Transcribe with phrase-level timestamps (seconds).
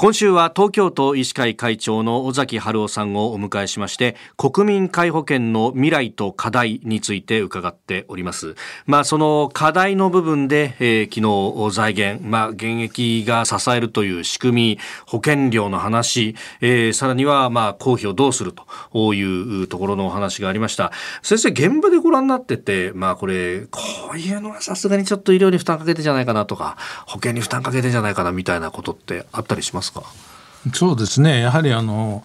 [0.00, 8.54] 今週は東京都医師会会長の尾崎春夫さんをお迎えしまして国民皆保険の未来と課題について伺っております。
[8.86, 18.54] まあその課題の部分で、えー、昨日財源まあ現役が支えるという仕組み保険料の話、えー、さらにはまあ公費をどうする
[18.92, 20.92] というところのお話がありました。
[21.24, 23.80] 先生現場でご覧になっててまあこれこ
[24.14, 29.87] ういうのはさすがにちょっと医療に負担かけてじゃないかなとか保険に負担かけてじゃないかなみたいなことってあったりします？
[29.94, 30.37] ますか？
[30.74, 31.40] そうですね。
[31.40, 32.22] やはりあの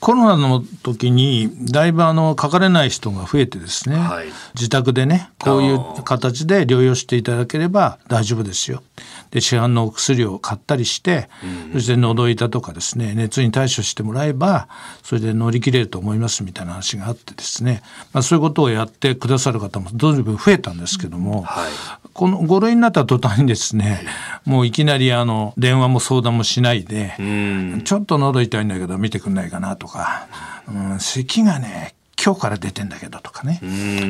[0.00, 8.82] コロナの時にだいぶあのかかれない人が増えてですね、はい、自宅でねこういう形で療養していただければ大丈夫ですよ。
[9.30, 11.28] で市販のお薬を買ったりして、
[11.70, 14.68] うん、そして喉痛とかですね熱に対処してもらえば
[15.02, 17.82] それで乗り切れると思いますみたいな話があってですね、
[18.12, 21.72] まあ、そういうことをやってくださる方もどんどん増えたんですけども、はい、
[22.12, 24.06] この5類になった途端にですね、
[24.46, 27.14] もういきなりあの電話も相談もしないで、
[27.84, 30.26] ちょっと喉痛いんだけど見てくんないかなとか、
[30.68, 33.60] うん、咳がね今日から出てんだけどとかね、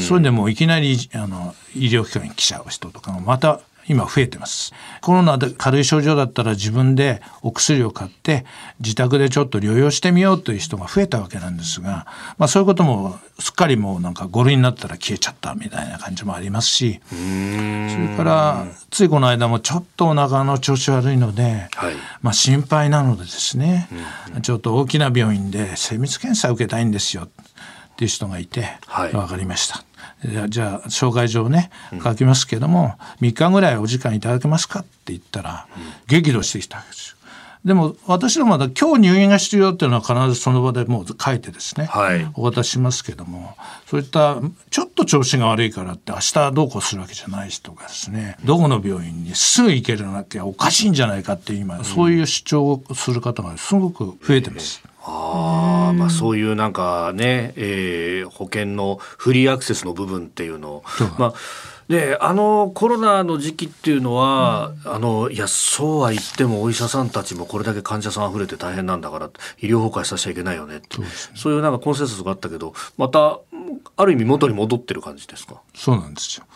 [0.00, 4.72] それでもういきなりあの医療機関に来ちゃう人とかもまた今増えてます。
[5.00, 8.44] コロナで軽い症状だったら自分でお薬を買って
[8.80, 12.06] 自宅でちょっと療養してみようという人が増えたわけなんですが、
[12.38, 23.88] まあそういうこともすっかりもうなんか5類になったら消えちゃったみたいな感じもありますし、それからついこの間もちょっとお腹の調子悪いので、はい、まあ心配なのでですね、
[24.42, 27.28] ちょっと大きな病院で精密検査を受けたいんですよっ
[27.96, 29.84] ていう人がいて、はい、分かりました。
[30.48, 31.70] じゃあ紹介状ね
[32.02, 35.66] 書きますけども、うん、3日ぐらいお時間いただけますかって言ったら、
[36.06, 37.16] 激怒してきたわけですよ。
[37.64, 43.54] でも私どもは今日入院が必要っていうのは必ずその場でもう書いてですね、はい、お渡ししますけども
[43.86, 44.38] そういった
[44.70, 54.82] ちょっと調子が悪いからって明日どうこうするわけじゃない人がですねどこの病院にすぐ行けるなきゃおかしいんじゃないかって今、うん、そういう主張をする方がすごく増えてます。
[55.92, 60.68] あまあ、そういうなんかね、えー、保険のフリーアクセスの部分っていうの。
[60.70, 60.84] を、
[61.18, 61.34] まあ
[61.88, 73.40] であのコロナの時期っていうのは、うん、あのいやそうは言ってもお医者さんたちもこれだけ患者さん溢れて大変なんだから医療崩壊させちゃいけないよねそう、ね,、そういうなんかコンセンサスがあったけどまた
[73.96, 75.60] ある意味元に戻ってる感じですか？
[75.74, 76.46] そうなんですよ。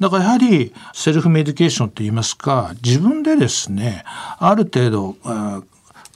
[0.00, 4.04] だからやはりセルフメディケーションといいますか自分でですね
[4.38, 5.16] ある程度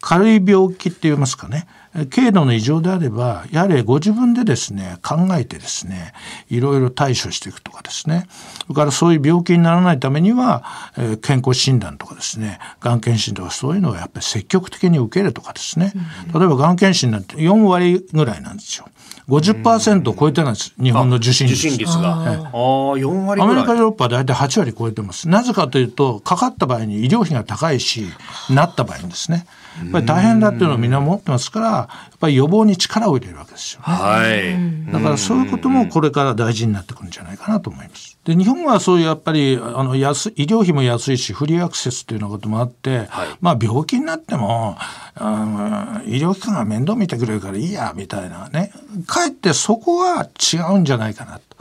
[0.07, 1.67] 軽い病気って言いますかね。
[2.15, 6.13] 軽度の異常であればやはりご自分でですね考えてですね
[6.49, 8.29] いろいろ対処していくとかですね。
[8.67, 10.65] それからそういう病気にならないためには、
[10.99, 15.93] えー、健康診断とかですねがん検診とかそういうのをやっぱり積極的に受けるとかですね、
[16.35, 18.89] 例えばがん検診なんて4割ぐらいなんですよ。
[19.29, 21.67] 50%を超えてないです、日本の受診率。
[21.67, 21.91] 受が。
[21.93, 25.29] あ4割アメリカ、ヨーロッパは大体8割超えてます。
[25.29, 28.07] なぜかというと、かかった場合に医療費が高いし、
[28.51, 29.47] なった場合にですね。
[29.83, 34.93] やっぱり大変だっていうのをみんな持ってますから、やっぱり予防に力を入れるわけですよ、ね、はい。
[34.93, 38.17] だからそういうこともこれから大事になってくるんじゃないかなと思います。
[38.25, 48.73] で、日本はそういうやっぱり、あの、安、医療費も安いし、フリーアクセスっていうようなこともあって、はい、まあ病気になっても、あ医療機関が面倒見てくれるからいいや、みたいなね。
[49.07, 51.57] かえってそこは違うんじゃないかなと。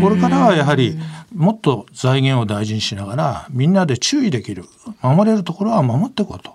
[0.00, 0.96] これからはやはり
[1.34, 4.64] もっと財源を大事にしながらみんなで注意できる
[5.02, 6.54] 守れるところは守っていこうと。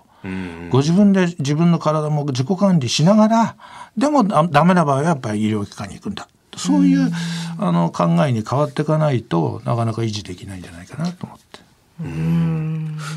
[0.70, 3.56] ご自分で自分の体も自己管理しながら
[3.96, 6.28] でもダメな場合はやっぱり医療機関に行くんだ
[6.60, 7.10] そういう
[7.58, 11.60] あの考えに変わっていかないとなかなか維持できないんじゃないかなと思って。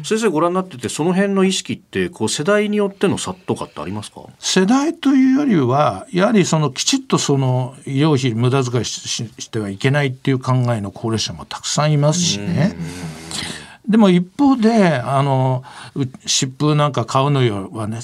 [0.04, 4.24] 先生ご覧になっててその辺の意識ってこう世代によっての差とかってありますか？
[4.40, 12.76] 世代というよりはやはりそのきちっとその医療費無駄遣いしてはいけないっていう考えの高齢者もたくさんいますしね。
[13.88, 15.64] でも一方であの
[16.26, 18.00] 湿布なんか買うのよはね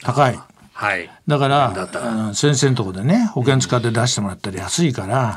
[0.00, 0.38] 高い。
[0.76, 5.36] はい、だから先生のとこでね保険使って出してもらったら安いから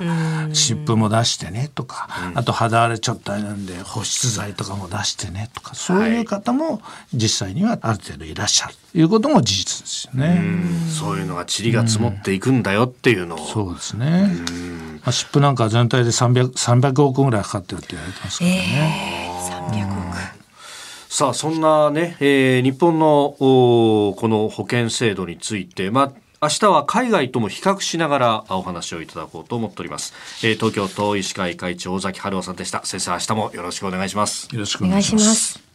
[0.52, 6.82] 湿布も出してねとか、あと肌荒れちょっとあれなんで保湿剤とかも出してねとかそういう方も
[7.14, 10.42] 実際にはある程度いらっしゃるということも事実ですよね。
[10.90, 13.38] そういうのが塵が積もっていくんだよっていうのを。
[13.38, 14.28] そうですね。
[15.04, 19.30] まあ、湿布なんか全体で 300, 300億ぐらいかかってるって言われてますからね。
[19.72, 20.37] えー、300億。
[21.10, 30.14] さあそんなね、えー、日本のこの保険制度について、まあ明日は海外とも比較しながらお話をいただこうと思っております、
[30.46, 32.86] えー、東京都医師会会長尾崎春夫さんでした。
[32.86, 34.48] 先生明日もよろしくお願いします。
[34.54, 35.67] よろしくお願いします。